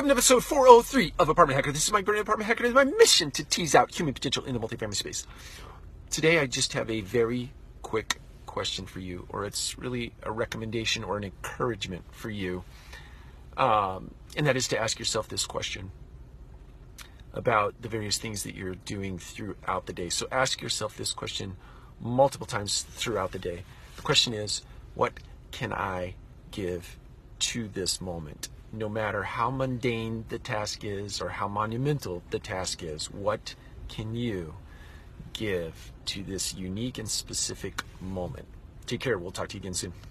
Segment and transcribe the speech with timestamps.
[0.00, 1.72] Welcome to episode 403 of Apartment Hacker.
[1.72, 2.64] This is Mike Burnett, Apartment Hacker.
[2.64, 5.26] It is my mission to tease out human potential in the multifamily space.
[6.08, 11.04] Today, I just have a very quick question for you, or it's really a recommendation
[11.04, 12.64] or an encouragement for you.
[13.58, 15.90] Um, and that is to ask yourself this question
[17.34, 20.08] about the various things that you're doing throughout the day.
[20.08, 21.58] So ask yourself this question
[22.00, 23.64] multiple times throughout the day.
[23.96, 24.62] The question is,
[24.94, 25.12] what
[25.50, 26.14] can I
[26.52, 26.96] give
[27.40, 28.48] to this moment?
[28.72, 33.54] No matter how mundane the task is or how monumental the task is, what
[33.88, 34.54] can you
[35.32, 38.46] give to this unique and specific moment?
[38.86, 39.18] Take care.
[39.18, 39.92] We'll talk to you again soon.